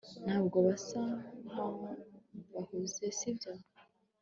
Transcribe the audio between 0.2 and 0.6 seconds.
ntabwo